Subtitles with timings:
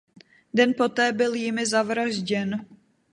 [0.53, 2.65] Den poté byl jimi zavražděn.